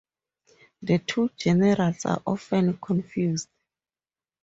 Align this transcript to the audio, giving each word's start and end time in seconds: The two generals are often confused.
The 0.81 0.97
two 0.97 1.29
generals 1.37 2.05
are 2.05 2.23
often 2.25 2.75
confused. 2.79 3.47